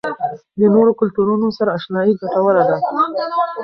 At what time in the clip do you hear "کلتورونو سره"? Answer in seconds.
0.99-1.69